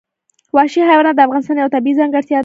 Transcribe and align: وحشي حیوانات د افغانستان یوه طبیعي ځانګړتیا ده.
وحشي 0.55 0.81
حیوانات 0.89 1.15
د 1.15 1.21
افغانستان 1.27 1.55
یوه 1.57 1.73
طبیعي 1.75 1.97
ځانګړتیا 1.99 2.35
ده. 2.39 2.39